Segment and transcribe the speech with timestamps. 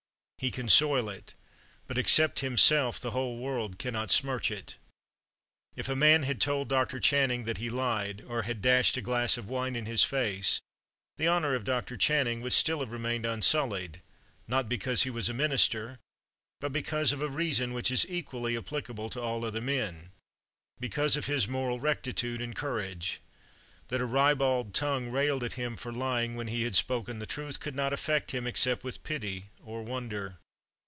[0.43, 1.35] He can soil it,
[1.85, 4.75] but except himself the whole world cannot smirch it.
[5.75, 6.99] If a man had told Dr.
[6.99, 10.59] Channing that he lied, or had dashed a glass of wine in his face,
[11.17, 11.95] the honor of Dr.
[11.95, 14.01] Channing would still have remained unsullied,
[14.47, 15.99] not because he was a minister,
[16.59, 20.09] but because of a reason which is equally applicable to all other men
[20.79, 23.21] because of his moral rectitude and courage.
[23.89, 27.59] That a ribald tongue railed at him for lying when he had spoken the truth
[27.59, 30.37] could not affect him except with pity or wonder.